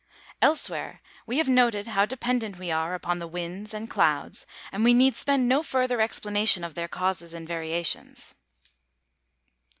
[0.41, 4.95] Elsewhere we have noted how dependent we are upon the winds and clouds, and we
[4.95, 8.33] need spend no further explanation of their causes and variations.